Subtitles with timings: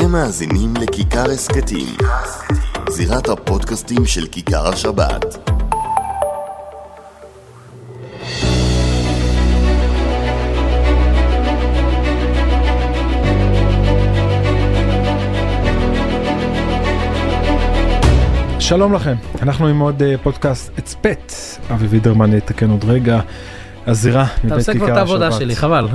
[0.00, 1.96] אתם מאזינים לכיכר הסכתים,
[2.88, 5.24] זירת הפודקאסטים של כיכר השבת.
[18.60, 21.32] שלום לכם, אנחנו עם עוד אה, פודקאסט הצפת,
[21.70, 23.20] אבי וידרמן יתקן עוד רגע,
[23.88, 24.68] הזירה מבית כיכר אתה השבת.
[24.68, 25.88] עושה כבר את העבודה שלי, חבל.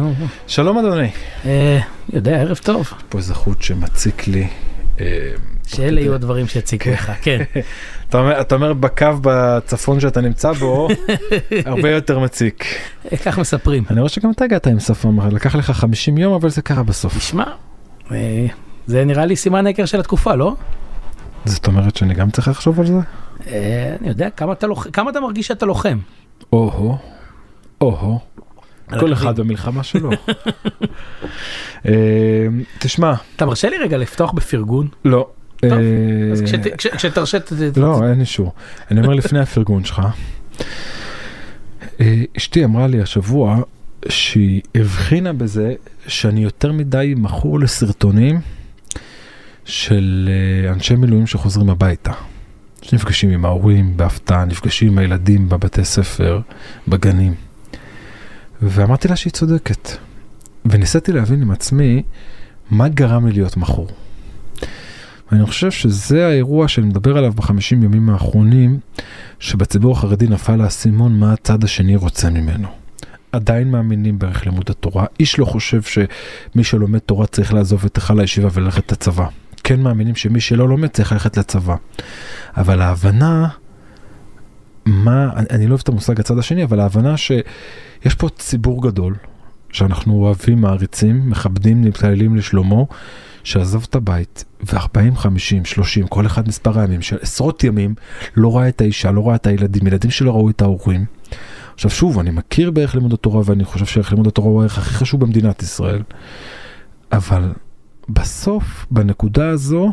[0.48, 1.10] שלום אדוני.
[1.46, 1.80] אה,
[2.14, 2.94] יודע, ערב טוב.
[3.10, 4.48] פה איזה חוט שמציק לי.
[5.00, 5.32] אה,
[5.68, 7.42] שאלה יהיו הדברים שיציקו לך, כן.
[8.10, 10.88] אתה אומר, אתה אומר בקו בצפון שאתה נמצא בו,
[11.66, 12.66] הרבה יותר מציק.
[13.12, 13.84] אה, כך מספרים.
[13.90, 17.18] אני רואה שגם אתה הגעת עם שפם, לקח לך 50 יום אבל זה קרה בסוף.
[17.18, 17.46] תשמע,
[18.88, 20.56] זה נראה לי סימן היכר של התקופה, לא?
[21.46, 23.00] זאת אומרת שאני גם צריך לחשוב על זה?
[24.00, 24.46] אני יודע, אתה
[24.94, 25.98] כמה אתה מרגיש שאתה לוחם?
[26.54, 26.98] או-הו,
[27.84, 28.20] או-הו.
[29.00, 29.14] כל.
[29.14, 30.10] אחד במלחמה שלו.
[31.86, 32.48] אה,
[32.80, 34.88] תשמע, אתה מרשה לי רגע לפתוח בפרגון?
[35.06, 35.30] לא.
[35.56, 35.78] טוב, אה,
[36.32, 37.38] אז כשת- כש- כשתרשה...
[37.78, 38.52] לא, אין אישור.
[38.92, 40.02] אני אומר לפני הפרגון שלך,
[42.02, 43.58] אה, אשתי אמרה לי השבוע
[44.10, 45.74] שהיא הבחינה בזה
[46.08, 48.40] שאני יותר מדי מכור לסרטונים
[49.66, 50.30] של
[50.70, 52.12] אנשי מילואים שחוזרים הביתה.
[52.82, 56.40] שנפגשים עם ההורים בהפתעה, נפגשים עם הילדים בבתי ספר,
[56.88, 57.34] בגנים.
[58.62, 59.90] ואמרתי לה שהיא צודקת.
[60.66, 62.04] וניסיתי להבין עם עצמי
[62.72, 63.88] מה גרם לי להיות מכור.
[65.32, 68.80] ואני חושב שזה האירוע שאני מדבר עליו בחמישים ימים האחרונים,
[69.40, 72.68] שבציבור החרדי נפל האסימון מה הצד השני רוצה ממנו.
[73.32, 78.20] עדיין מאמינים בערך לימוד התורה, איש לא חושב שמי שלומד תורה צריך לעזוב את היכל
[78.20, 79.28] הישיבה וללכת לצבא.
[79.64, 81.76] כן מאמינים שמי שלא לומד צריך ללכת לצבא.
[82.58, 83.48] אבל ההבנה,
[84.86, 89.16] מה, אני, אני לא אוהב את המושג הצד השני, אבל ההבנה שיש פה ציבור גדול,
[89.70, 92.88] שאנחנו אוהבים, מעריצים, מכבדים, מתפללים לשלומו,
[93.44, 94.44] שעזב את הבית,
[94.74, 97.96] ו-40, 50, 30, כל אחד מספר הימים, של עשרות ימים,
[98.36, 101.06] לא ראה את האישה, לא ראה את הילדים, ילדים שלא ראו את ההורים.
[101.74, 104.94] עכשיו שוב, אני מכיר בערך לימוד התורה, ואני חושב שערך לימוד התורה הוא הערך הכי
[104.94, 106.02] חשוב במדינת ישראל,
[107.12, 107.54] אבל
[108.10, 109.92] בסוף, בנקודה הזו,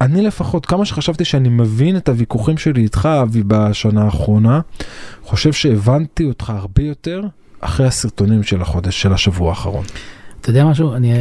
[0.00, 4.60] אני לפחות, כמה שחשבתי שאני מבין את הוויכוחים שלי איתך, אבי, בשנה האחרונה,
[5.22, 7.22] חושב שהבנתי אותך הרבה יותר
[7.60, 9.84] אחרי הסרטונים של החודש, של השבוע האחרון.
[10.40, 11.12] אתה יודע משהו, אני,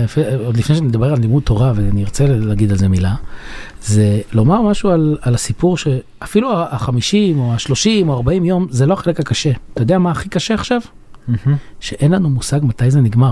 [0.46, 3.16] עוד לפני שנדבר על לימוד תורה, ואני ארצה להגיד על זה מילה,
[3.82, 8.94] זה לומר משהו על, על הסיפור שאפילו החמישים או השלושים או ארבעים יום, זה לא
[8.94, 9.52] החלק הקשה.
[9.74, 10.82] אתה יודע מה הכי קשה עכשיו?
[11.80, 13.32] שאין לנו מושג מתי זה נגמר.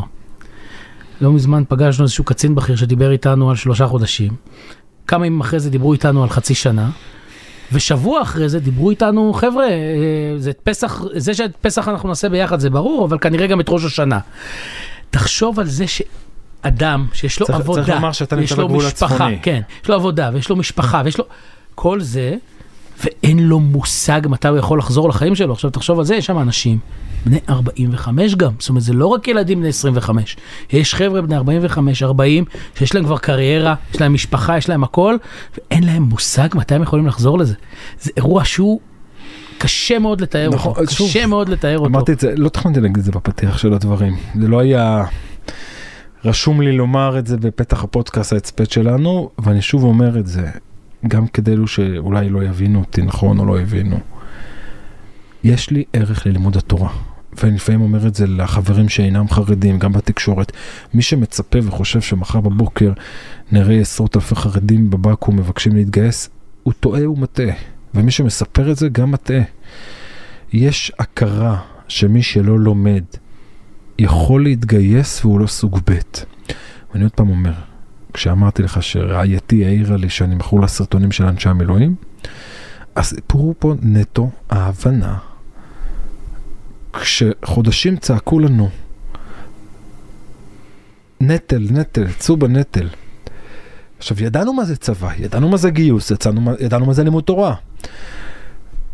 [1.21, 4.31] לא מזמן פגשנו איזשהו קצין בכיר שדיבר איתנו על שלושה חודשים,
[5.07, 6.89] כמה ימים אחרי זה דיברו איתנו על חצי שנה,
[7.71, 9.75] ושבוע אחרי זה דיברו איתנו, חבר'ה, אה,
[10.37, 13.85] זה פסח, זה שאת פסח אנחנו נעשה ביחד זה ברור, אבל כנראה גם את ראש
[13.85, 14.19] השנה.
[15.09, 19.13] תחשוב על זה שאדם שיש לו צריך- עבודה, צריך לומר שאתה נמצא לו בגבול משפחה,
[19.15, 19.39] הצפוני.
[19.41, 21.25] כן, יש לו עבודה ויש לו משפחה ויש לו
[21.75, 22.35] כל זה,
[23.03, 25.53] ואין לו מושג מתי הוא יכול לחזור לחיים שלו.
[25.53, 26.77] עכשיו תחשוב על זה, יש שם אנשים
[27.25, 30.37] בני 45 גם, זאת אומרת זה לא רק ילדים בני 25,
[30.71, 32.45] יש חבר'ה בני 45, 40,
[32.75, 35.15] שיש להם כבר קריירה, יש להם משפחה, יש להם הכל,
[35.57, 37.53] ואין להם מושג מתי הם יכולים לחזור לזה.
[37.99, 38.79] זה אירוע שהוא
[39.57, 41.89] קשה מאוד לתאר נכון, אותו, שוב, קשה מאוד לתאר אותו.
[41.89, 44.15] אמרתי את זה, לא תכננתי להגיד את זה בפתיח של הדברים.
[44.41, 45.03] זה לא היה
[46.25, 50.49] רשום לי לומר את זה בפתח הפודקאסט ההצפת שלנו, ואני שוב אומר את זה,
[51.07, 53.99] גם כדי אלו שאולי לא יבינו אותי נכון או לא יבינו.
[55.43, 56.89] יש לי ערך ללימוד התורה.
[57.37, 60.51] ואני לפעמים אומר את זה לחברים שאינם חרדים, גם בתקשורת.
[60.93, 62.93] מי שמצפה וחושב שמחר בבוקר
[63.51, 66.29] נראה עשרות אלפי חרדים בבקו"ם מבקשים להתגייס,
[66.63, 67.55] הוא טועה ומטעה.
[67.93, 69.41] ומי שמספר את זה גם מטעה.
[70.53, 73.03] יש הכרה שמי שלא לומד
[73.99, 75.93] יכול להתגייס והוא לא סוג ב'.
[76.93, 77.53] ואני עוד פעם אומר,
[78.13, 81.95] כשאמרתי לך שרעייתי העירה לי שאני מכור לסרטונים של אנשי המילואים,
[82.95, 85.17] הסיפור הוא פה נטו ההבנה.
[86.93, 88.69] כשחודשים צעקו לנו,
[91.21, 92.89] נטל, נטל, צאו בנטל.
[93.97, 97.55] עכשיו, ידענו מה זה צבא, ידענו מה זה גיוס, יצאנו, ידענו מה זה לימוד תורה.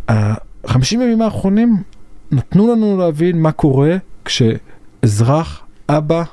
[0.07, 1.83] החמישים ימים האחרונים
[2.31, 6.23] נתנו לנו להבין מה קורה כשאזרח, אבא,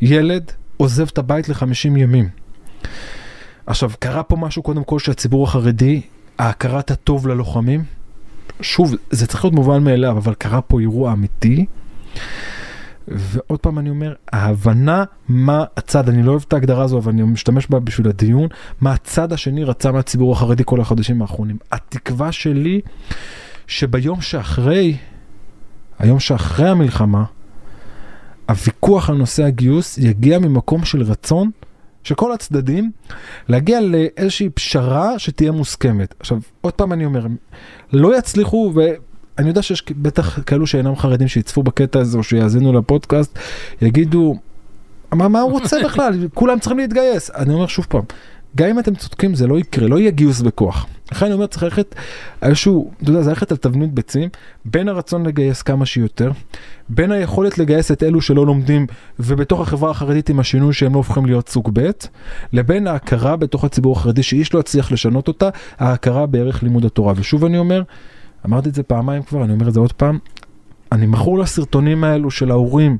[0.00, 2.28] ילד, עוזב את הבית לחמישים ימים.
[3.66, 6.00] עכשיו, קרה פה משהו קודם כל שהציבור החרדי,
[6.38, 7.84] ההכרת הטוב ללוחמים,
[8.60, 11.66] שוב, זה צריך להיות מובן מאליו, אבל קרה פה אירוע אמיתי.
[13.08, 17.22] ועוד פעם אני אומר, ההבנה מה הצד, אני לא אוהב את ההגדרה הזו, אבל אני
[17.22, 18.48] משתמש בה בשביל הדיון,
[18.80, 21.56] מה הצד השני רצה מהציבור החרדי כל החודשים האחרונים.
[21.72, 22.80] התקווה שלי,
[23.66, 24.96] שביום שאחרי,
[25.98, 27.24] היום שאחרי המלחמה,
[28.48, 31.50] הוויכוח על נושא הגיוס יגיע ממקום של רצון
[32.02, 32.90] של כל הצדדים,
[33.48, 36.14] להגיע לאיזושהי פשרה שתהיה מוסכמת.
[36.20, 37.26] עכשיו, עוד פעם אני אומר,
[37.92, 43.38] לא יצליחו, ואני יודע שיש בטח כאלו שאינם חרדים שיצפו בקטע הזה או שיאזינו לפודקאסט,
[43.82, 44.34] יגידו,
[45.12, 46.14] מה, מה הוא רוצה בכלל?
[46.34, 47.30] כולם צריכים להתגייס.
[47.30, 48.02] אני אומר שוב פעם,
[48.56, 50.86] גם אם אתם צודקים זה לא יקרה, לא יהיה גיוס בכוח.
[51.12, 51.94] לכן אני אומר צריך ללכת
[52.42, 54.28] איזשהו, אתה יודע, זה ללכת על תבנית ביצים,
[54.64, 56.30] בין הרצון לגייס כמה שיותר,
[56.88, 58.86] בין היכולת לגייס את אלו שלא לומדים
[59.18, 61.90] ובתוך החברה החרדית עם השינוי שהם לא הופכים להיות סוג ב',
[62.52, 67.12] לבין ההכרה בתוך הציבור החרדי שאיש לא יצליח לשנות אותה, ההכרה בערך לימוד התורה.
[67.16, 67.82] ושוב אני אומר,
[68.46, 70.18] אמרתי את זה פעמיים כבר, אני אומר את זה עוד פעם,
[70.92, 72.98] אני מכור לסרטונים האלו של ההורים.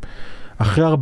[0.58, 0.96] אחרי 40-50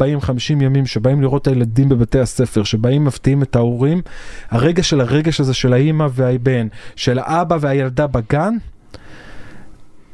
[0.50, 4.02] ימים שבאים לראות את הילדים בבתי הספר, שבאים מפתיעים את ההורים,
[4.50, 6.66] הרגע של הרגש הזה של האימא והבן,
[6.96, 8.54] של האבא והילדה בגן,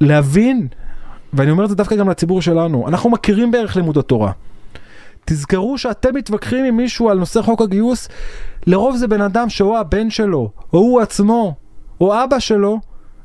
[0.00, 0.68] להבין,
[1.32, 4.32] ואני אומר את זה דווקא גם לציבור שלנו, אנחנו מכירים בערך לימוד התורה.
[5.24, 8.08] תזכרו שאתם מתווכחים עם מישהו על נושא חוק הגיוס,
[8.66, 11.54] לרוב זה בן אדם שהוא הבן שלו, או הוא עצמו,
[12.00, 12.80] או אבא שלו,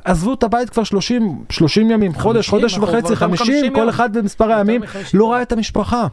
[0.07, 4.17] עזבו את הבית כבר 30, 30 ימים, 50, חודש, חודש וחצי, 50, 50 כל אחד
[4.17, 4.81] במספר הימים,
[5.13, 6.07] לא ראה את המשפחה.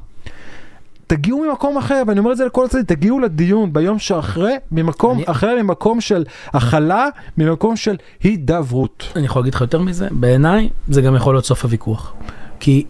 [1.07, 5.25] תגיעו ממקום אחר, ואני אומר את זה לכל הצדדים, תגיעו לדיון ביום שאחרי, ממקום אני...
[5.27, 7.09] אחר, ממקום של הכלה,
[7.39, 9.13] ממקום של הידברות.
[9.17, 12.13] אני יכול להגיד לך יותר מזה, בעיניי זה גם יכול להיות סוף הוויכוח.
[12.61, 12.85] כי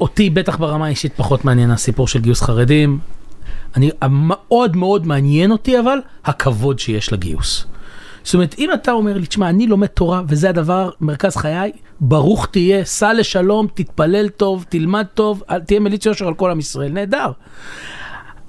[0.00, 2.98] אותי בטח ברמה האישית פחות מעניין הסיפור של גיוס חרדים.
[3.76, 7.66] אני מאוד מאוד מעניין אותי אבל הכבוד שיש לגיוס.
[8.24, 12.46] זאת אומרת, אם אתה אומר לי, תשמע, אני לומד תורה וזה הדבר, מרכז חיי, ברוך
[12.50, 17.30] תהיה, סע לשלום, תתפלל טוב, תלמד טוב, תהיה מליץ יושר על כל עם ישראל, נהדר.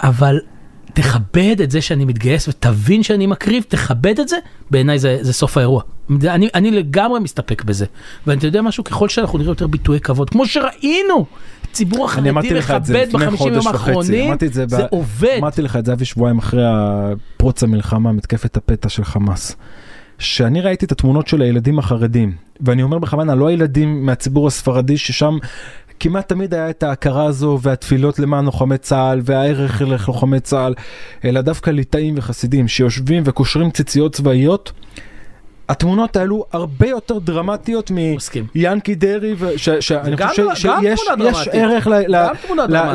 [0.04, 0.40] אבל
[0.94, 4.38] תכבד את זה שאני מתגייס ותבין שאני מקריב, תכבד את זה,
[4.72, 5.82] בעיניי זה, זה סוף האירוע.
[6.24, 7.86] אני, אני לגמרי מסתפק בזה.
[8.28, 11.26] ואתה יודע משהו, ככל שאנחנו נראה יותר ביטויי כבוד, כמו שראינו,
[11.76, 15.38] הציבור החרדי מכבד בחמישים יום האחרונים, זה, זה עובד.
[15.40, 16.64] אמרתי לך את זה אבי שבועיים אחרי
[17.38, 19.56] פרוץ המלחמה, מתקפת הפתע של חמאס.
[20.20, 25.38] שאני ראיתי את התמונות של הילדים החרדים, ואני אומר בכוונה, לא הילדים מהציבור הספרדי ששם
[26.00, 30.74] כמעט תמיד היה את ההכרה הזו והתפילות למען לוחמי צה"ל והערך ללוחמי צה"ל,
[31.26, 34.72] אלא דווקא ליטאים וחסידים שיושבים וקושרים ציציות צבאיות.
[35.70, 37.92] התמונות האלו הרבה יותר דרמטיות
[38.56, 39.36] מיאנקי דרעי,
[39.80, 41.02] שאני חושב שיש
[41.52, 41.88] ערך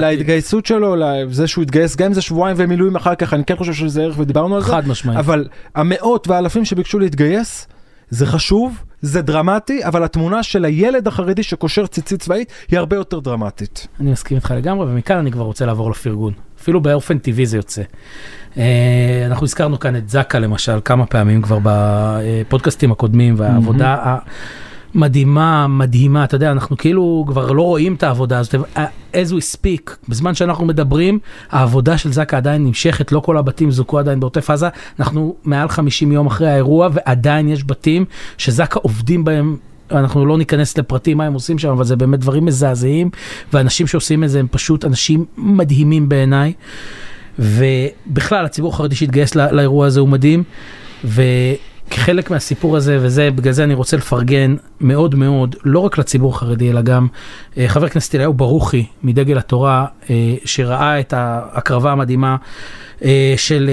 [0.01, 3.73] להתגייסות שלו, לזה שהוא התגייס גם אם זה שבועיים ומילואים אחר כך, אני כן חושב
[3.73, 7.69] שזה ערך ודיברנו על זה, חד משמעית, אבל המאות והאלפים שביקשו להתגייס,
[8.11, 13.21] זה חשוב, זה דרמטי, אבל התמונה של הילד החרדי שקושר ציצית צבאית היא הרבה יותר
[13.21, 13.87] דרמטית.
[14.01, 16.33] אני מסכים איתך לגמרי, ומכאן אני כבר רוצה לעבור לפרגון.
[16.61, 17.83] אפילו באופן טבעי זה יוצא.
[18.57, 24.19] אה, אנחנו הזכרנו כאן את זקה למשל כמה פעמים כבר בפודקאסטים הקודמים, והעבודה המדהימה,
[24.95, 28.55] מדהימה, אתה יודע, אנחנו כאילו כבר לא רואים את העבודה הזאת,
[29.13, 31.19] as we speak, בזמן שאנחנו מדברים,
[31.51, 34.69] העבודה של זקה עדיין נמשכת, לא כל הבתים זוכו עדיין בעוטף עזה,
[35.01, 38.05] אנחנו מעל 50 יום אחרי האירוע, ועדיין יש בתים
[38.39, 39.57] שזקה עובדים בהם.
[39.91, 43.11] אנחנו לא ניכנס לפרטים מה הם עושים שם, אבל זה באמת דברים מזעזעים,
[43.53, 46.53] ואנשים שעושים את זה הם פשוט אנשים מדהימים בעיניי.
[47.39, 50.45] ובכלל, הציבור החרדי שהתגייס לא, לאירוע הזה הוא מדהים,
[51.91, 56.71] וכחלק מהסיפור הזה, וזה, בגלל זה אני רוצה לפרגן מאוד מאוד, לא רק לציבור החרדי,
[56.71, 57.07] אלא גם
[57.59, 62.37] אה, חבר הכנסת אליהו ברוכי מדגל התורה, אה, שראה את ההקרבה המדהימה
[63.05, 63.71] אה, של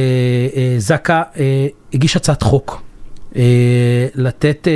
[0.78, 1.24] זקה,
[1.94, 2.82] הגיש הצעת חוק.
[4.16, 4.68] לתת,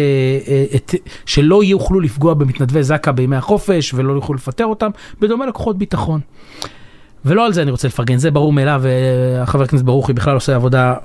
[0.75, 0.95] את,
[1.25, 4.89] שלא יוכלו לפגוע במתנדבי זק"א בימי החופש ולא יוכלו לפטר אותם,
[5.21, 6.19] בדומה לכוחות ביטחון.
[7.25, 10.91] ולא על זה אני רוצה לפרגן, זה ברור מאליו, וחבר הכנסת ברוכי בכלל עושה עבודה
[10.91, 10.95] אה,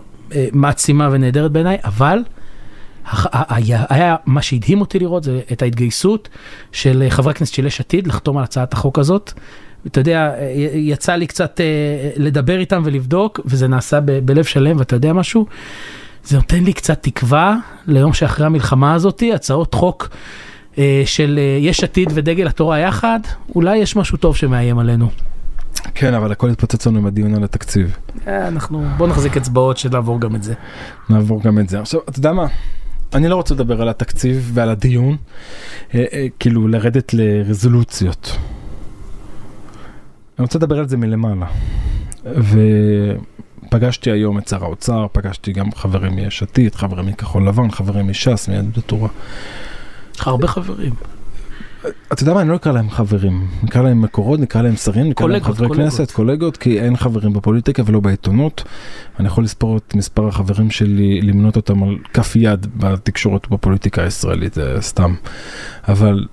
[0.52, 2.18] מעצימה ונהדרת בעיניי, אבל
[3.32, 6.28] היה, היה מה שהדהים אותי לראות זה את ההתגייסות
[6.72, 9.32] של חברי הכנסת של יש עתיד לחתום על הצעת החוק הזאת.
[9.86, 10.34] אתה יודע,
[10.74, 15.46] יצא לי קצת אה, לדבר איתם ולבדוק, וזה נעשה ב, בלב שלם, ואתה יודע משהו?
[16.24, 17.56] זה נותן לי קצת תקווה
[17.86, 20.08] ליום שאחרי המלחמה הזאת, הצעות חוק
[20.78, 23.20] אה, של יש עתיד ודגל התורה יחד,
[23.54, 25.10] אולי יש משהו טוב שמאיים עלינו.
[25.94, 27.96] כן, אבל הכל התפוצץ לנו עם הדיון על התקציב.
[28.26, 30.54] אה, אנחנו, בוא נחזיק אצבעות שנעבור גם את זה.
[31.10, 31.80] נעבור גם את זה.
[31.80, 32.46] עכשיו, אתה יודע מה?
[33.14, 35.16] אני לא רוצה לדבר על התקציב ועל הדיון,
[35.94, 38.36] אה, אה, כאילו לרדת לרזולוציות.
[40.38, 41.46] אני רוצה לדבר על זה מלמעלה.
[43.66, 48.48] ופגשתי היום את שר האוצר, פגשתי גם חברים מיש עתיד, חברים מכחול לבן, חברים מש"ס,
[48.48, 49.08] מיהדות התורה.
[50.20, 50.94] הרבה חברים.
[52.12, 55.26] אתה יודע מה, אני לא אקרא להם חברים, נקרא להם מקורות, נקרא להם שרים, נקרא
[55.26, 55.68] להם חברי.
[55.76, 58.64] כנסת, קולגות, כי אין חברים בפוליטיקה ולא בעיתונות.
[59.20, 64.56] אני יכול לספור את מספר החברים שלי, למנות אותם על כף יד בתקשורת ובפוליטיקה הישראלית,
[64.80, 65.14] סתם.
[65.88, 66.26] אבל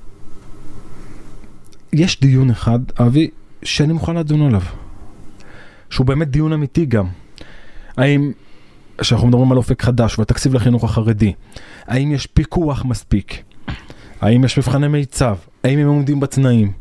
[1.93, 3.29] יש דיון אחד, אבי,
[3.63, 4.61] שאני מוכן לדון עליו.
[5.89, 7.05] שהוא באמת דיון אמיתי גם.
[7.97, 8.31] האם,
[8.97, 11.33] כשאנחנו מדברים על אופק חדש והתקציב לחינוך החרדי,
[11.85, 13.43] האם יש פיקוח מספיק?
[14.23, 15.35] האם יש מבחני מיצב?
[15.63, 16.71] האם הם עומדים בתנאים?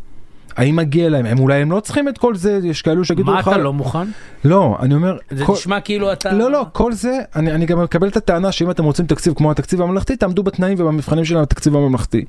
[0.57, 1.27] האם מגיע להם?
[1.27, 3.49] הם אולי הם לא צריכים את כל זה, יש כאלו שיגידו מה לך...
[3.49, 4.09] אתה לא מוכן?
[4.45, 5.17] לא, אני אומר...
[5.31, 6.33] זה כל- נשמע כאילו אתה...
[6.33, 9.51] לא, לא, כל זה, אני, אני גם מקבל את הטענה שאם אתם רוצים תקציב כמו
[9.51, 12.25] התקציב הממלכתי, תעמדו בתנאים ובמבחנים של התקציב הממלכתי.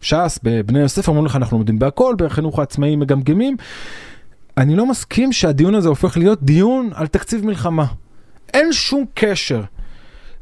[0.00, 3.56] ש"ס, בבני יוסף אומרים לך אנחנו לומדים בהכל, בחינוך העצמאי מגמגמים.
[4.56, 7.84] אני לא מסכים שהדיון הזה הופך להיות דיון על תקציב מלחמה.
[8.54, 9.62] אין שום קשר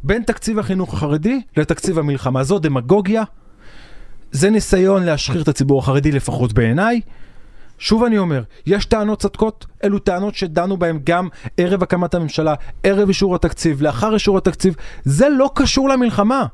[0.02, 2.45] בין תקציב החינוך החרדי לתקציב המלחמה.
[2.45, 3.23] זו דמגוגיה,
[4.32, 7.00] זה ניסיון להשחיר את הציבור החרדי לפחות בעיניי.
[7.78, 13.08] שוב אני אומר, יש טענות צדקות, אלו טענות שדנו בהן גם ערב הקמת הממשלה, ערב
[13.08, 16.47] אישור התקציב, לאחר אישור התקציב, זה לא קשור למלחמה.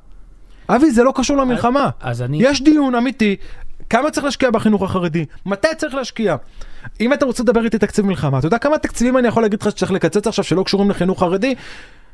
[0.69, 1.91] אבי, זה לא קשור למלחמה.
[2.01, 2.39] אז אני...
[2.41, 3.37] יש דיון אמיתי,
[3.91, 6.37] כמה צריך להשקיע בחינוך החרדי, מתי צריך להשקיע.
[7.01, 9.71] אם אתה רוצה לדבר איתי תקציב מלחמה, אתה יודע כמה תקציבים אני יכול להגיד לך
[9.71, 11.55] שצריך לקצץ עכשיו שלא קשורים לחינוך חרדי?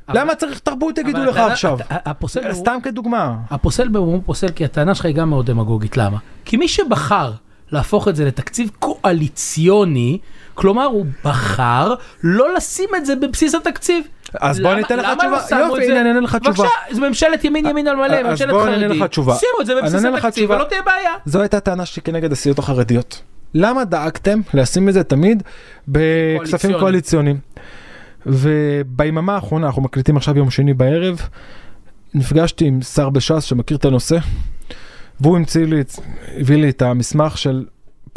[0.08, 1.78] למה צריך תרבות יגידו לך עכשיו?
[1.90, 3.34] הפוסל במומו- סתם כדוגמה.
[3.50, 6.18] הפוסל במומו פוסל כי הטענה שלך היא גם מאוד דמגוגית, למה?
[6.44, 7.32] כי מי שבחר
[7.72, 10.18] להפוך את זה לתקציב קואליציוני,
[10.54, 14.04] כלומר הוא בחר לא לשים את זה בבסיס התקציב.
[14.40, 15.30] אז בוא למה- אני אתן לך למה תשובה.
[15.36, 15.92] לא שמו יופי, את זה?
[15.92, 16.68] הנה, אני אענה לך תשובה.
[16.68, 19.02] בבקשה, זו ממשלת ימין ימין על מלא, אז ממשלת בוא אני אענה חרדים.
[19.02, 19.34] לך תשובה.
[19.34, 20.50] שימו את זה בבסיס התקציב.
[20.50, 21.10] ולא תהיה בעיה.
[21.26, 23.22] זו הייתה הטענה שלי כנגד הסיעות החרדיות.
[23.54, 25.42] למה דאגתם לשים את זה תמיד
[25.88, 26.78] בכספים קואליציוני.
[26.80, 27.36] קואליציוניים?
[28.26, 31.20] וביממה האחרונה, אנחנו מקליטים עכשיו יום שני בערב,
[32.14, 34.18] נפגשתי עם שר בש"ס שמכיר את הנושא,
[35.20, 35.80] והוא המציא לי,
[36.36, 37.66] הביא לי את המסמך של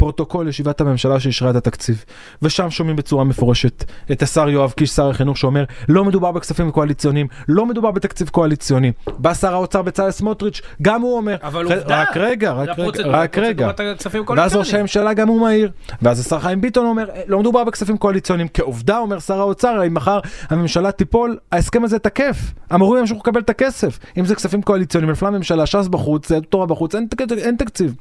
[0.04, 2.04] פרוטוקול ישיבת הממשלה שאישרה את התקציב.
[2.42, 7.26] ושם שומעים בצורה מפורשת את השר יואב קיש, שר החינוך, שאומר לא מדובר בכספים קואליציוניים,
[7.48, 8.92] לא מדובר בתקציב קואליציוני.
[9.18, 13.08] בא שר האוצר בצלאל סמוטריץ', גם הוא אומר, אבל "ח- עובדה, רק רגע, רק רגע,
[13.10, 13.66] רק רגע.
[14.42, 14.56] ואז.
[14.56, 15.70] ראש הממשלה גם הוא מעיר,
[16.02, 19.94] ואז השר חיים ביטון אומר, "אה, לא מדובר בכספים קואליציוניים, כעובדה אומר שר האוצר, אם
[19.94, 20.20] מחר
[20.50, 22.36] הממשלה תיפול, ההסכם הזה תקף,
[22.70, 26.66] המורים ימשיכו לקבל את הכסף, אם זה כספים קואליציוניים, נפלה הממשלה, ש"ס בחוץ, יהדות תורה
[26.66, 27.94] בחוץ, אין, תק- אין תקציב.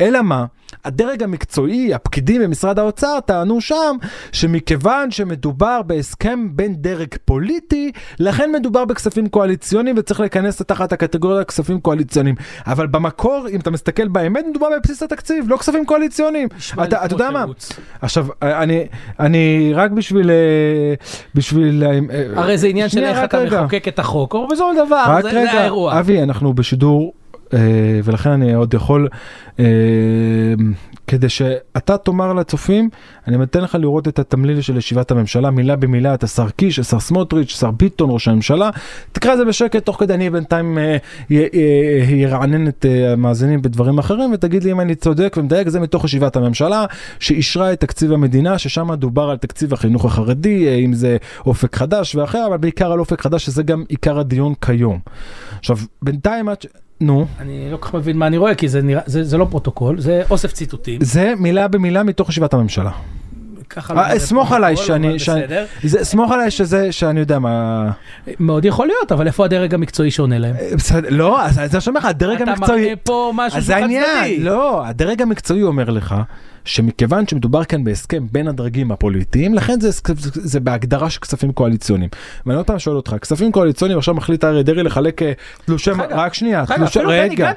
[0.00, 0.44] אלא מה,
[0.84, 3.96] הדרג המקצועי, הפקידים במשרד האוצר, טענו שם,
[4.32, 11.80] שמכיוון שמדובר בהסכם בין דרג פוליטי, לכן מדובר בכספים קואליציוניים וצריך לכנס תחת הקטגוריה כספים
[11.80, 12.34] קואליציוניים.
[12.66, 16.48] אבל במקור, אם אתה מסתכל באמת, מדובר בבסיס התקציב, לא כספים קואליציוניים.
[16.84, 17.44] אתה, אתה יודע מה?
[18.02, 18.86] עכשיו, אני,
[19.20, 20.94] אני רק בשביל, אה,
[21.34, 21.98] בשביל, אה,
[22.36, 23.40] הרי זה עניין של איך אתה.
[23.44, 25.98] מחוקק את החוק, אבל בסופו של דבר, זה רגע, זה האירוע.
[26.00, 27.12] אבי, אנחנו בשידור,
[28.04, 29.08] ולכן אני עוד יכול,
[29.58, 29.64] אה,
[31.06, 32.88] כדי שאתה תאמר לצופים,
[33.28, 37.00] אני נותן לך לראות את התמליל של ישיבת הממשלה, מילה במילה, את השר קיש, השר
[37.00, 38.70] סמוטריץ', שר ביטון, ראש הממשלה.
[39.12, 40.96] תקרא את זה בשקט, תוך כדי אני בינתיים אה,
[41.30, 41.46] אה,
[42.08, 46.36] ירענן את אה, המאזינים בדברים אחרים, ותגיד לי אם אני צודק ומדייק, זה מתוך ישיבת
[46.36, 46.84] הממשלה,
[47.18, 51.16] שאישרה את תקציב המדינה, ששם דובר על תקציב החינוך החרדי, אה, אם זה
[51.46, 54.98] אופק חדש ואחר, אבל בעיקר על אופק חדש, שזה גם עיקר הדיון כיום.
[55.60, 56.66] עכשיו, בינתיים עד ש...
[57.00, 59.46] נו, אני לא כל כך מבין מה אני רואה, כי זה נראה, זה זה לא
[59.50, 60.98] פרוטוקול, זה אוסף ציטוטים.
[61.04, 62.90] זה מילה במילה מתוך ישיבת הממשלה.
[63.70, 65.16] ככה לא אה, נראה סמוך עליי שאני-.
[65.82, 67.90] זה, סמוך עליי שזה, שאני יודע מה...
[68.40, 70.54] מאוד יכול להיות, אבל איפה הדרג המקצועי שעונה להם?
[70.56, 72.82] אה, לא, אז אז אני אומר לך, הדרג אתה המקצועי...
[72.82, 74.38] מראה פה משהו שהוא זה חד צדדי.
[74.40, 76.14] לא, הדרג המקצועי אומר לך
[76.64, 79.90] שמכיוון שמדובר כאן בהסכם בין הדרגים הפוליטיים, לכן זה,
[80.34, 82.10] זה בהגדרה של כספים קואליציוניים.
[82.46, 85.32] ואני עוד פעם שואל אותך, כספים קואליציוניים עכשיו מחליט אריה דרעי לחלק אה,
[85.64, 87.52] תלושי, אגב, רק שנייה, תלושי, רגע,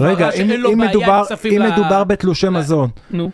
[0.00, 1.22] רגע, שאין אם, אם מדובר,
[1.56, 3.30] אם ל- מדובר בתלושי מזון, נו,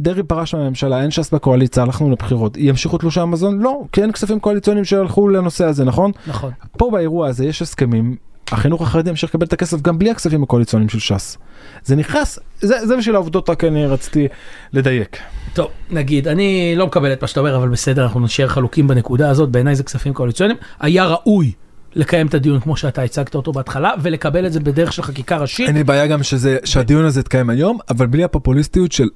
[0.00, 3.58] דרעי פרש מהממשלה, אין ש"ס בקואליציה, הלכנו לבחירות, ימשיכו תלושי המזון?
[3.58, 6.10] לא, כי אין כספים קואליציוניים שהלכו לנושא הזה, נכון?
[6.26, 6.50] נכון.
[6.78, 8.16] פה באירוע הזה יש הסכמים,
[8.52, 11.38] החינוך החרדי ימשיך לקבל את הכסף גם בלי הכספים הקואליציוניים של ש"ס.
[11.84, 14.28] זה נכנס, זה, זה בשביל העובדות רק אני רציתי
[14.72, 15.18] לדייק.
[15.54, 19.30] טוב, נגיד, אני לא מקבל את מה שאתה אומר, אבל בסדר, אנחנו נשאר חלוקים בנקודה
[19.30, 20.58] הזאת, בעיניי זה כספים קואליציוניים.
[20.80, 21.52] היה ראוי
[21.94, 25.68] לקיים את הדיון כמו שאתה הצגת אותו בהתחלה, ולקבל את זה בדרך של חקיקה ראשית.
[25.68, 29.08] אין לי בעיה גם שזה, שהדיון הזה יתקיים היום, אבל בלי הפופוליסטיות של...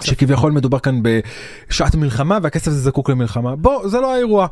[0.00, 3.56] שכביכול מדובר כאן בשעת מלחמה והכסף הזה זקוק למלחמה.
[3.56, 4.46] בוא, זה לא האירוע.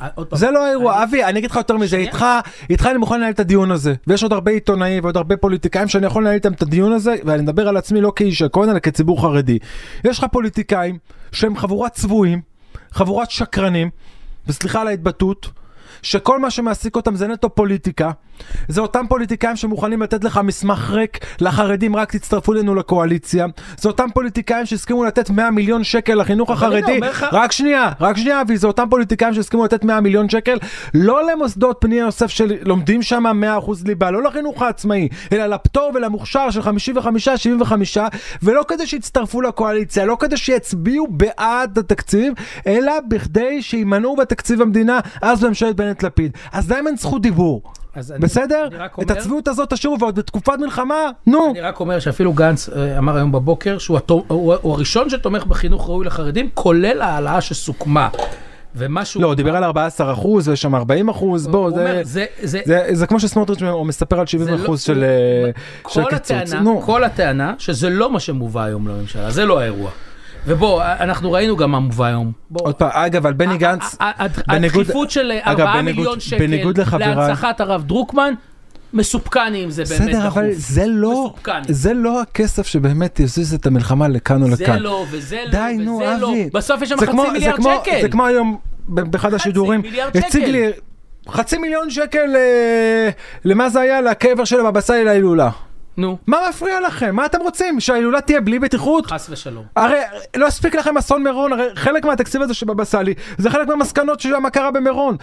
[0.00, 1.96] אה, זה לא האירוע, אבי, אני אגיד לך יותר מזה.
[1.96, 2.24] איתך,
[2.70, 6.06] איתך אני מוכן לנהל את הדיון הזה, ויש עוד הרבה עיתונאים ועוד הרבה פוליטיקאים שאני
[6.06, 9.22] יכול לנהל איתם את הדיון הזה, ואני מדבר על עצמי לא כאיש הכהן, אלא כציבור
[9.22, 9.58] חרדי.
[10.04, 10.98] יש לך פוליטיקאים
[11.32, 12.40] שהם חבורת צבועים,
[12.92, 13.90] חבורת שקרנים,
[14.46, 15.50] וסליחה על ההתבטאות,
[16.02, 18.10] שכל מה שמעסיק אותם זה נטו פוליטיקה.
[18.68, 23.46] זה אותם פוליטיקאים שמוכנים לתת לך מסמך ריק לחרדים, רק תצטרפו אלינו לקואליציה.
[23.78, 27.00] זה אותם פוליטיקאים שהסכימו לתת 100 מיליון שקל לחינוך החרדי.
[27.32, 30.58] רק שנייה, רק שנייה, אבי, זה אותם פוליטיקאים שהסכימו לתת 100 מיליון שקל,
[30.94, 33.24] לא למוסדות פני יוסף שלומדים שם
[33.60, 37.98] 100% ליבה, לא לחינוך העצמאי, אלא לפטור ולמוכשר של 55-75,
[38.42, 42.32] ולא כדי שיצטרפו לקואליציה, לא כדי שיצביעו בעד התקציב,
[42.66, 45.44] אלא בכדי שימנעו בתקציב המדינה, אז
[45.90, 46.32] בממשלת בנט-לפיד.
[46.52, 47.62] אז להם אין זכות דיבור.
[47.94, 48.66] אז אני- בסדר?
[48.70, 50.94] אני רק את אומר- הצביעות הזאת תשאירו, ועוד בתקופת מלחמה,
[51.26, 51.50] נו.
[51.50, 55.44] אני רק אומר שאפילו גנץ אה, אמר היום בבוקר שהוא התו- הוא הוא הראשון שתומך
[55.46, 58.08] בחינוך ראוי לחרדים, כולל ההעלאה שסוכמה.
[58.74, 59.22] ומה שהוא...
[59.22, 61.80] לא, הוא דיבר על 14 אחוז, ויש שם 40 אחוז, בוא, הוא זה...
[61.80, 62.24] אומר, זה...
[62.42, 62.60] זה...
[62.64, 65.50] זה, זה כמו שסמוטריץ' הוא מספר על 70 זה אחוז לא- של, אה,
[65.88, 66.30] של כל קיצוץ.
[66.30, 66.82] הטענה, נו.
[66.82, 69.90] כל הטענה שזה לא מה שמובא היום לממשלה, זה לא האירוע.
[70.46, 72.32] ובוא, אנחנו ראינו גם מה מובא היום.
[72.50, 73.96] בוא, עוד פעם, אגב, על בני גנץ,
[74.48, 76.46] בניגוד- הדחיפות של אגב, 4 בניגוד- מיליון שקל
[76.98, 78.34] להנצחת הרב דרוקמן,
[78.92, 80.38] מסופקני אם זה באמת בסדר, דחוף.
[80.38, 81.62] אבל זה לא, מסופקני.
[81.68, 84.78] זה לא הכסף שבאמת יזיז את המלחמה לכאן או זה לכאן.
[84.78, 86.30] לא, וזה לא, די, נו, וזה לא.
[86.30, 86.50] אבי.
[86.54, 87.98] בסוף יש שם זה חצי זה מיליארד כמו- שקל.
[88.02, 89.82] זה כמו היום באחד השידורים,
[90.14, 90.44] הציג.
[90.44, 90.70] לי
[91.28, 93.08] חצי מיליון שקל, אה,
[93.44, 94.00] למה זה היה?
[94.00, 95.50] לקבר של הבבא סאלי להילולה.
[96.00, 97.16] נו, מה מפריע לכם?
[97.16, 97.80] מה אתם רוצים?
[97.80, 99.06] שההילולה תהיה בלי בטיחות?
[99.06, 99.64] חס ושלום.
[99.76, 99.98] הרי
[100.36, 104.36] לא הספיק לכם אסון מירון, הרי חלק מהתקציב הזה שבבא סאלי זה חלק מהמסקנות של
[104.36, 105.16] מה קרה במירון.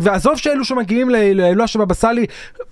[0.00, 2.26] ועזוב שאלו שמגיעים להילולה של בבא סאלי,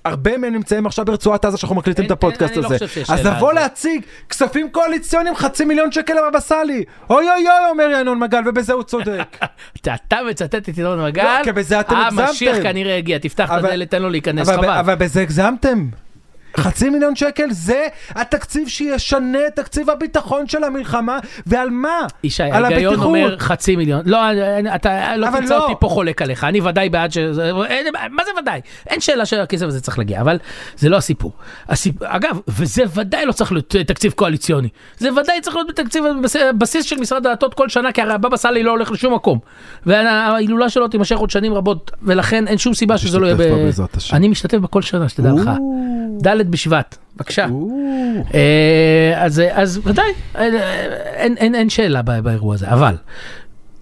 [0.04, 2.76] הרבה מהם נמצאים עכשיו ברצועת עזה שאנחנו מקליטים את הפודקאסט לא הזה.
[3.08, 3.52] אז לבוא.
[3.52, 6.84] להציג כספים קואליציוניים חצי מיליון שקל לבבא סאלי.
[7.10, 9.36] אוי אוי אוי אומר ינון מגל ובזה הוא צודק.
[9.80, 12.24] אתה מצטט את ינון מגל, לא, כי בזה אתם הגזמתם.
[12.28, 14.70] המשיח כנראה הגיע, תפתח את הדלת, תן לו להיכנס, חבל.
[14.70, 15.86] אבל בזה הגזמתם.
[16.56, 22.06] חצי מיליון שקל זה התקציב שישנה את תקציב הביטחון של המלחמה, ועל מה?
[22.24, 23.06] ישי, על ההיגיון הבטיחות.
[23.06, 24.02] אומר חצי מיליון.
[24.04, 24.18] לא,
[24.74, 25.62] אתה לא תמצא לא.
[25.62, 27.18] אותי פה חולק עליך, אני ודאי בעד ש...
[28.10, 28.60] מה זה ודאי?
[28.86, 30.38] אין שאלה שהכסף הזה צריך להגיע, אבל
[30.76, 31.32] זה לא הסיפור.
[31.68, 32.02] הסיפ...
[32.02, 34.68] אגב, וזה ודאי לא צריך להיות תקציב קואליציוני.
[34.98, 36.04] זה ודאי צריך להיות בתקציב
[36.58, 39.38] בסיס של משרד הדתות כל שנה, כי הרי הבבא סאלי לא הולך לשום מקום.
[39.86, 43.70] וההילולה שלו תימשך עוד שנים רבות, ולכן אין שום סיבה שזה לא יהיה ב...
[44.12, 45.50] אני משתתף בה כל שנה, שתדע לך.
[46.22, 47.46] ד' בשבט, בבקשה.
[48.34, 50.12] אה, אז, אז ודאי,
[51.36, 52.96] אין, שאלה בא- באירוע הזה, אבל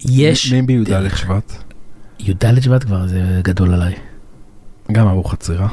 [0.01, 1.53] יש, מי בי"ד שבט?
[2.21, 3.95] י"ד שבט כבר זה גדול עליי.
[4.93, 5.69] גם אבו חצירה.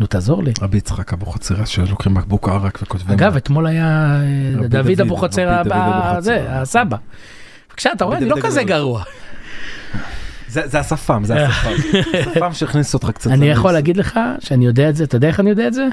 [0.00, 0.52] נו תעזור לי.
[0.60, 3.14] רבי יצחק אבו חצירה שלוקחים בקבוק ערק וכותבים.
[3.18, 4.20] אגב, אתמול היה
[4.62, 6.36] אה, דוד אבוחצירא, אבוחצירא.
[6.48, 6.96] הסבא.
[7.70, 8.62] בבקשה, אתה רואה, אני לא כזה.
[8.64, 9.02] גרוע.
[10.48, 11.70] זה זה השפם, זה השפם.
[12.30, 13.30] השפם שהכניס אותך קצת.
[13.30, 13.46] אני.
[13.46, 15.86] יכול להגיד לך שאני יודע את זה, אתה יודע איך אני יודע את זה?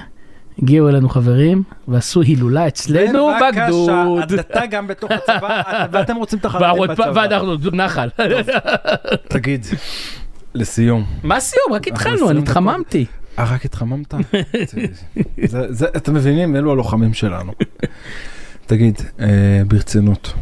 [0.61, 4.21] הגיעו אלינו חברים ועשו הילולה אצלנו בבקשה, בגדוד.
[4.33, 7.11] הדתה גם בתוך הצבא, ואתם רוצים את החרדים בצבא.
[7.15, 8.09] ואנחנו נחל.
[9.27, 9.65] תגיד,
[10.53, 11.73] לסיום, מה סיום?
[11.73, 12.39] רק התחלנו, אני.
[12.39, 13.05] התחממתי.
[13.39, 14.13] אה רק התחממת?
[15.97, 17.51] אתם מבינים, אלו הלוחמים שלנו.
[18.65, 19.27] תגיד, אה,
[19.67, 20.33] ברצינות,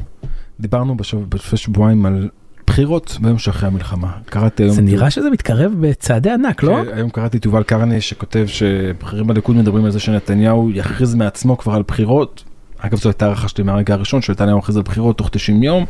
[0.60, 2.30] דיברנו בשב- לפני שבועיים על
[2.73, 4.12] בחירות ביום שאחרי המלחמה.
[4.25, 4.75] קראתי היום...
[4.75, 6.77] זה נראה שזה מתקרב בצעדי ענק, לא?
[6.93, 11.73] היום קראתי את יובל קרני שכותב שבכירים בליכוד מדברים על זה שנתניהו יכריז מעצמו כבר
[11.73, 12.43] על בחירות.
[12.79, 15.86] אגב זו הייתה הערכה שלי מהרגע הראשון שנתניהו יכריז על בחירות תוך 90 יום.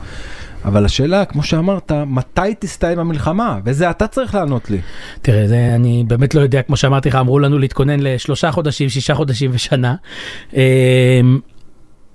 [0.65, 4.80] אבל השאלה כמו שאמרת מתי תסתיים המלחמה וזה אתה צריך לענות לי.
[5.22, 9.15] תראה, זה אני באמת לא יודע, כמו שאמרתי לך, אמרו לנו להתכונן לשלושה חודשים, שישה
[9.15, 9.96] חודשים ושנה.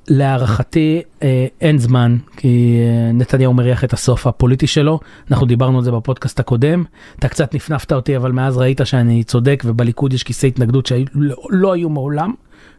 [0.09, 5.85] להערכתי אה, אין זמן, כי אה, נתניהו מריח את הסוף הפוליטי שלו, אנחנו דיברנו על
[5.85, 6.85] זה בפודקאסט הקודם,
[7.19, 11.73] אתה קצת נפנפת אותי, אבל מאז ראית שאני צודק, ובליכוד יש כיסי התנגדות שלא לא
[11.73, 12.33] היו מעולם.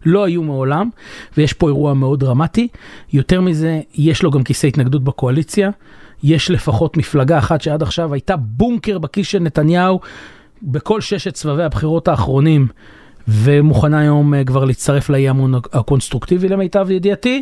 [0.06, 0.90] לא היו מעולם,
[1.38, 2.68] ויש פה אירוע מאוד דרמטי.
[3.14, 5.70] יותר מזה, יש לו גם כיסי התנגדות בקואליציה.
[6.24, 10.00] יש לפחות מפלגה אחת שעד עכשיו הייתה בונקר בכיס של נתניהו
[10.62, 12.68] בכל ששת סבבי הבחירות האחרונים,
[13.30, 17.42] ומוכנה היום אה, כבר להצטרף לאי אמון הקונסטרוקטיבי למיטב ידיעתי,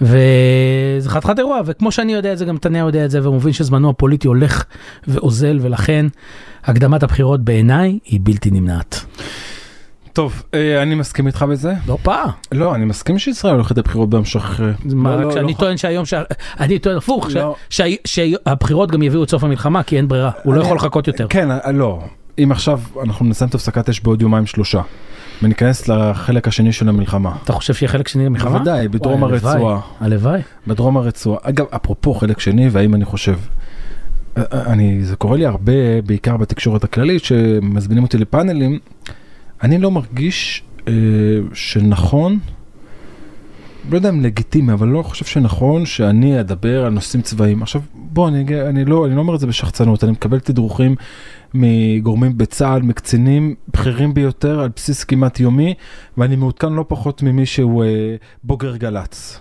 [0.00, 3.52] וזה חתיכת אירוע, וכמו שאני יודע את זה, גם נתניהו יודע את זה, והוא מבין
[3.52, 4.64] שזמנו הפוליטי הולך
[5.08, 6.06] ואוזל, ולכן
[6.64, 9.04] הקדמת הבחירות בעיניי היא בלתי נמנעת.
[10.12, 11.72] טוב אה, אני מסכים איתך בזה.
[11.86, 12.28] לא פעם.
[12.52, 14.72] לא אני מסכים שישראל הולכת לבחירות ביום שאחרי.
[14.84, 16.22] מה, לא, רק לא, שאני לא, טוען שהיום, שה-
[16.60, 17.54] אני טוען הפוך, ש- לא.
[17.70, 21.26] שה- שהבחירות גם יביאו את סוף המלחמה, כי אין ברירה, הוא לא יכול לחכות יותר.
[21.30, 22.00] כן אה, לא
[22.44, 24.80] אם עכשיו אנחנו נסיים את הפסקת אש בעוד יומיים שלושה.
[25.42, 27.36] וניכנס לחלק השני של המלחמה.
[27.44, 28.50] אתה חושב שיהיה חלק שני למלחמה?
[28.50, 29.80] בוודאי, בדרום וואי, הרצועה.
[30.00, 30.40] הלוואי.
[30.66, 31.38] בדרום הרצועה.
[31.42, 33.38] אגב, אפרופו חלק שני, והאם אני חושב,
[34.36, 38.78] אה, אני, זה קורה לי הרבה, בעיקר בתקשורת הכללית, שמזמינים אותי לפאנלים,
[39.62, 40.92] אני לא מרגיש אה,
[41.52, 42.38] שנכון
[43.90, 47.62] לא יודע אם לגיטימי, אבל לא חושב שנכון שאני אדבר על נושאים צבאיים.
[47.62, 50.94] עכשיו, בוא, אני, אני, לא, אני לא אומר את זה בשחצנות, אני מקבל תדרוכים
[51.54, 55.74] מגורמים בצה"ל, מקצינים בכירים ביותר על בסיס כמעט יומי,
[56.18, 59.40] ואני מעודכן לא פחות ממי שהוא אה, בוגר גל"צ.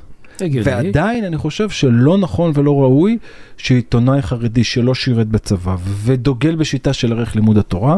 [0.63, 3.17] ועדיין אני חושב שלא נכון ולא ראוי
[3.57, 7.97] שעיתונאי חרדי שלא שירת בצבא ודוגל בשיטה של ערך לימוד התורה,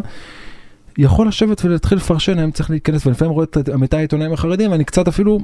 [0.98, 5.08] יכול לשבת ולהתחיל לפרשן האם צריך להיכנס ולפעמים רואה את עמיתי העיתונאים החרדים ואני קצת
[5.08, 5.40] אפילו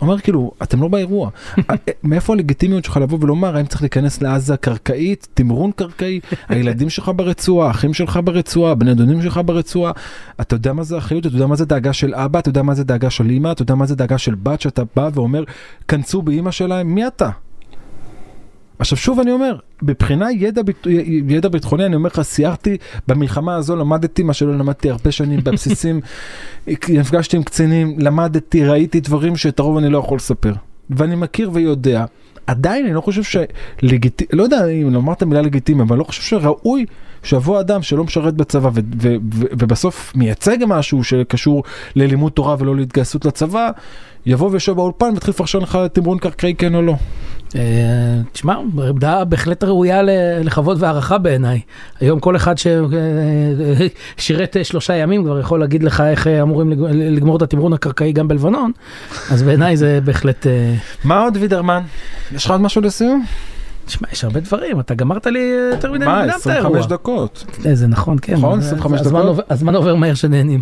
[0.00, 1.30] אומר כאילו אתם לא באירוע.
[2.04, 6.20] מאיפה הלגיטימיות שלך לבוא ולומר האם צריך להיכנס לעזה קרקעית תמרון קרקעי?
[6.48, 9.92] הילדים שלך ברצועה האחים שלך ברצועה בני דודים שלך ברצועה.
[10.40, 11.26] אתה יודע מה זה אחריות?
[11.26, 12.38] אתה יודע מה זה דאגה של אבא?
[12.38, 13.52] אתה יודע מה זה דאגה של אמא?
[13.52, 15.44] אתה יודע מה זה דאגה של בת שאתה בא ואומר
[15.88, 17.30] כנסו באימא שלהם מי אתה.
[18.78, 20.86] עכשיו שוב אני אומר, מבחינה ידע, ביט-
[21.28, 22.76] ידע ביטחוני, אני אומר לך, סיירתי
[23.08, 26.00] במלחמה הזו, למדתי מה שלא למדתי הרבה שנים בבסיסים,
[26.88, 30.52] נפגשתי עם קצינים, למדתי, ראיתי דברים שאת הרוב אני לא יכול לספר.
[30.90, 32.04] ואני מכיר ויודע,
[32.46, 36.04] עדיין אני לא חושב שלגיטימי, לא יודע אם לומר את המילה לגיטימי, אבל אני לא
[36.04, 36.86] חושב שראוי
[37.22, 41.62] שיבוא אדם שלא משרת בצבא ו- ו- ו- ובסוף מייצג משהו שקשור
[41.96, 43.70] ללימוד תורה ולא להתגייסות לצבא,
[44.26, 46.94] יבוא ויושב באולפן ויתחיל לפרשן לך תמרון קרקעי כן או לא.
[47.54, 47.60] אה,
[48.32, 48.54] תשמע,
[48.88, 50.00] עמדה בהחלט ראויה
[50.44, 51.60] לכבוד והערכה בעיניי.
[52.00, 52.54] היום כל אחד
[54.18, 58.12] ששירת שלושה ימים כבר יכול להגיד לך איך אה, אמורים לג- לגמור את התמרון הקרקעי
[58.12, 58.72] גם בלבנון,
[59.30, 60.46] אז בעיניי זה בהחלט...
[60.46, 61.82] אה, מה עוד וידרמן?
[62.34, 63.24] יש לך עוד משהו לסיום?
[63.86, 66.78] תשמע, יש הרבה דברים, אתה גמרת לי יותר מדי מה, מוקדם את האירוע.
[66.78, 67.44] 25 דקות.
[67.66, 68.32] אה, זה נכון, כן.
[68.34, 69.44] נכון, זה- 25 הזמן דקות?
[69.50, 70.60] הזמן עובר מהר שנהנים.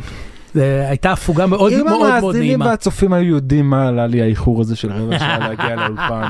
[0.54, 2.66] זה הייתה הפוגה מאוד אם מאוד מאוד המאזינים נעימה.
[2.66, 6.28] והצופים היו יודעים מה עלה לי האיחור הזה של רבע שעה להגיע לאולפן,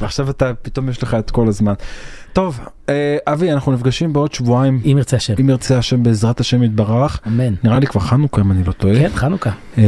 [0.00, 1.74] ועכשיו אתה, פתאום יש לך את כל הזמן.
[2.32, 5.34] טוב, אה, אבי, אנחנו נפגשים בעוד שבועיים, אם ירצה השם.
[5.40, 7.20] אם ירצה השם בעזרת השם יתברך.
[7.26, 7.54] אמן.
[7.64, 8.94] נראה לי כבר חנוכה אם אני לא טועה.
[8.94, 9.50] כן, חנוכה.
[9.78, 9.84] אה,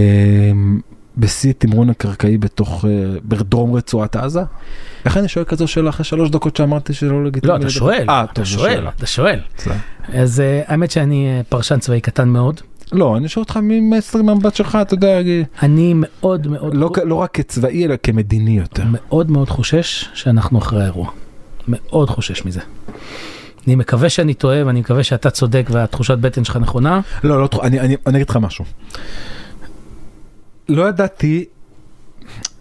[1.16, 2.90] בשיא תמרון הקרקעי בתוך, אה,
[3.24, 4.40] בדרום רצועת עזה.
[5.04, 7.52] איך אני שואל כזו שאלה אחרי שלוש דקות שאמרתי שלא לגיטימי?
[7.52, 7.70] לא, אתה?
[7.70, 8.04] שואל.
[8.08, 8.88] אה, אתה שואל.
[8.96, 9.40] אתה שואל.
[10.14, 12.60] אז האמת שאני פרשן צבאי קטן מאוד.
[12.92, 15.20] לא, אני שואל אותך ממסר מהמבט שלך, אתה יודע,
[15.62, 18.82] אני מאוד מאוד לא, לא רק כצבאי אלא כמדיני יותר.
[18.92, 21.10] מאוד מאוד חושש שאנחנו אחרי האירוע.
[21.68, 22.60] מאוד חושש מזה.
[23.66, 27.00] אני מקווה שאני טועה ואני מקווה שאתה צודק והתחושת בטן שלך נכונה.
[27.24, 28.64] לא, לא, אני, אני, אני אגיד לך משהו.
[30.68, 31.44] לא ידעתי,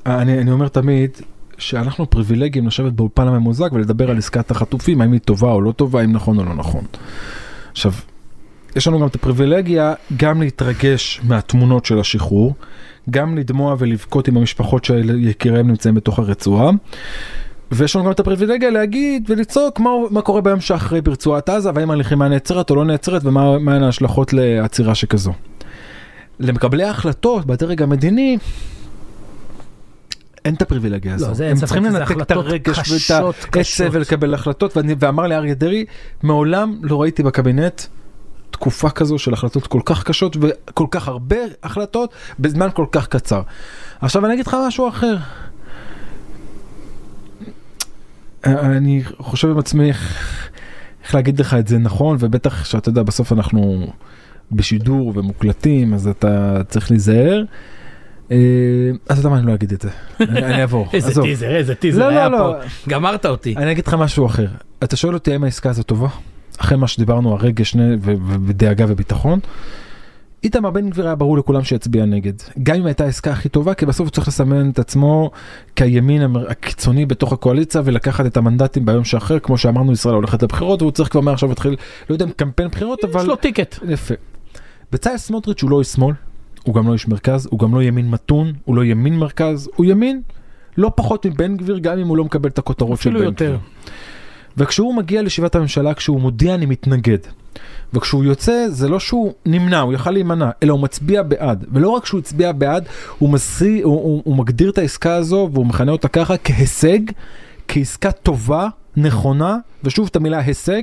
[0.05, 1.11] אני, אני אומר תמיד,
[1.57, 6.01] שאנחנו פריבילגיים לשבת באולפן הממוזג ולדבר על עסקת החטופים, האם היא טובה או לא טובה,
[6.01, 6.83] האם נכון או לא נכון.
[7.71, 7.91] עכשיו,
[8.77, 12.55] יש לנו גם את הפריבילגיה גם להתרגש מהתמונות של השחרור,
[13.09, 16.71] גם לדמוע ולבכות עם המשפחות שיקיריהם נמצאים בתוך הרצועה.
[17.71, 21.91] ויש לנו גם את הפריבילגיה להגיד ולצעוק מה, מה קורה ביום שאחרי ברצועת עזה והאם
[21.91, 25.33] הלחימה נעצרת או לא נעצרת ומה ההשלכות לעצירה שכזו.
[26.39, 28.37] למקבלי ההחלטות בדרג המדיני
[30.45, 31.27] אין את הפריבילגיה הזו.
[31.27, 33.55] לא, זה הם צריכים לנתק את הרגש ואת.
[33.55, 35.85] העצב ולקבל החלטות ואני, ואמר לי אריה דרעי
[36.23, 37.81] מעולם לא ראיתי בקבינט
[38.51, 43.41] תקופה כזו של החלטות כל כך קשות וכל כך הרבה החלטות בזמן כל כך קצר.
[44.01, 45.17] עכשיו אני אגיד לך משהו אחר.
[48.45, 50.17] אני חושב עם עצמי איך,
[51.03, 53.87] איך להגיד לך את זה נכון ובטח שאתה יודע בסוף אנחנו
[54.51, 57.43] בשידור ומוקלטים אז אתה צריך להיזהר.
[58.31, 58.37] אה,
[59.09, 59.89] אז אתה מה אני לא אגיד את זה.
[60.19, 60.87] אני אעבור.
[60.93, 61.21] איזה.
[61.21, 62.43] טיזר, איזה טיזר לא, היה לא, פה.
[62.43, 62.63] לא.
[62.89, 63.55] גמרת אותי.
[63.57, 64.47] אני אגיד לך משהו אחר.
[64.83, 66.07] אתה שואל אותי האם העסקה הזו טובה?
[66.57, 67.75] אחרי מה שדיברנו הרגש
[68.45, 69.39] ודאגה וביטחון.
[70.43, 72.33] איתמר בן גביר היה ברור לכולם שיצביע נגד.
[72.63, 75.31] גם אם הייתה העסקה הכי טובה, כי בסוף הוא צריך לסמן את עצמו
[75.75, 80.91] כימין הקיצוני בתוך הקואליציה ולקחת את המנדטים ביום שאחר, כמו שאמרנו ישראל הולכת לבחירות והוא
[80.91, 81.75] צריך כבר מעכשיו להתחיל,
[82.09, 83.21] לא יודע אם קמפיין בחירות, אבל...
[83.21, 83.79] יש לו טיקט.
[83.89, 84.13] יפה.
[84.91, 86.15] בצלאל סמוטריץ' הוא לא איש שמאל,
[86.63, 89.85] הוא גם לא איש מרכז, הוא גם לא ימין מתון, הוא לא ימין מרכז, הוא
[89.85, 90.21] ימין
[90.77, 93.47] לא פחות מבן גביר, גם אם הוא לא מקבל את הכותרות של בן אפילו גביר.
[93.49, 93.57] יותר.
[94.57, 97.17] וכשהוא מגיע לישיבת הממשלה, כשהוא מודיע אני מתנגד,
[97.93, 101.65] וכשהוא יוצא זה לא שהוא נמנע, הוא יכל להימנע, אלא הוא מצביע בעד.
[101.71, 102.85] ולא רק שהוא הצביע בעד,
[103.17, 106.99] הוא, מסי, הוא, הוא, הוא מגדיר את העסקה הזו והוא מכנה אותה ככה כהישג,
[107.67, 108.67] כעסקה טובה,
[108.97, 110.81] נכונה, ושוב את המילה הישג,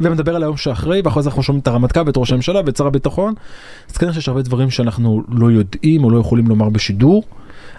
[0.00, 2.86] ומדבר על היום שאחרי, ואחרי זה אנחנו שומעים את הרמטכ"ל ואת ראש הממשלה ואת שר
[2.86, 3.34] הביטחון,
[3.90, 7.22] אז כנראה שיש הרבה דברים שאנחנו לא יודעים או לא יכולים לומר בשידור.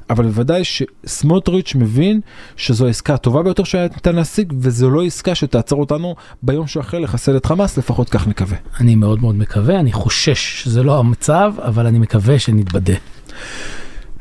[0.10, 2.20] אבל בוודאי שסמוטריץ' מבין
[2.56, 7.38] שזו העסקה הטובה ביותר שהיה ניתן להשיג וזו לא עסקה שתעצור אותנו ביום שאחרי לחסל
[7.38, 8.58] את חמאס לפחות כך נקווה.
[8.80, 12.94] אני מאוד מאוד מקווה, אני חושש שזה לא המצב, אבל אני מקווה שנתבדה.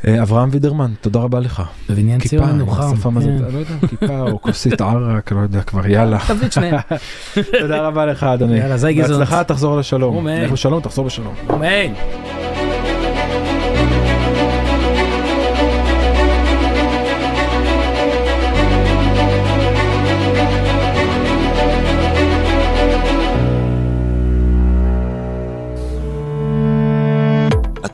[0.06, 1.62] אה, אברהם וידרמן תודה רבה לך.
[1.90, 2.94] בבניין כיפה, ציון עם נוחם.
[2.94, 3.54] השפם הזה, כן.
[3.54, 6.18] לא יודע, כיפה או כוסית ערק, לא יודע כבר, יאללה.
[6.28, 6.76] תביא את שניהם.
[7.60, 8.58] תודה רבה לך אדוני.
[8.58, 9.18] יאללה, זי גזענות.
[9.18, 10.16] בהצלחה תחזור לשלום.
[10.16, 10.42] אמן.
[10.42, 11.34] לך בשלום תחזור בשלום.
[11.50, 12.45] אמן.